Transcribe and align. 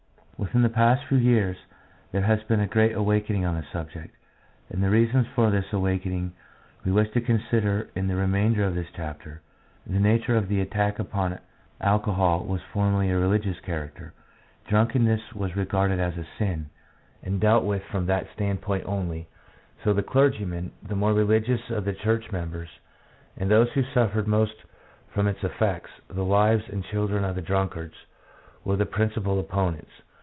Within 0.45 0.63
the 0.63 0.69
past 0.69 1.05
few 1.07 1.19
years 1.19 1.55
there 2.11 2.23
has 2.23 2.41
been 2.41 2.61
a 2.61 2.65
great 2.65 2.93
awakening 2.95 3.45
on 3.45 3.53
the 3.53 3.63
subject, 3.71 4.15
and 4.71 4.81
the 4.81 4.89
reasons 4.89 5.27
for 5.35 5.51
this 5.51 5.71
awakening 5.71 6.33
we 6.83 6.91
wish 6.91 7.11
to 7.11 7.21
consider 7.21 7.91
in 7.93 8.07
the 8.07 8.15
remainder 8.15 8.63
of 8.63 8.73
this 8.73 8.87
chapter. 8.95 9.41
The 9.85 9.99
nature 9.99 10.35
of 10.35 10.47
the 10.47 10.59
attack 10.59 10.97
upon 10.97 11.37
alcohol 11.79 12.43
was 12.43 12.59
formerly 12.73 13.11
of 13.11 13.17
a 13.19 13.21
religious 13.21 13.59
character. 13.59 14.13
Drunkenness 14.67 15.19
INTRODUCTION. 15.25 15.37
3 15.41 15.41
was 15.41 15.55
regarded 15.55 15.99
as 15.99 16.17
a 16.17 16.25
sin, 16.39 16.71
and 17.21 17.39
dealt 17.39 17.63
with 17.63 17.83
from 17.83 18.07
that 18.07 18.25
standpoint 18.33 18.83
only, 18.87 19.27
so 19.83 19.93
that 19.93 20.07
clergymen, 20.07 20.71
the 20.81 20.95
more 20.95 21.13
religious 21.13 21.69
of 21.69 21.85
the 21.85 21.93
church 21.93 22.31
members, 22.31 22.79
and 23.37 23.51
those 23.51 23.71
who 23.73 23.83
suffered 23.83 24.25
most 24.27 24.55
from 25.13 25.27
its 25.27 25.43
effects— 25.43 25.91
the 26.07 26.25
wives 26.25 26.63
and 26.67 26.83
children 26.83 27.23
of 27.23 27.35
the 27.35 27.43
drunkards— 27.43 27.93
were 28.65 28.75
the 28.75 28.87
principal 28.87 29.39
opponents. 29.39 29.91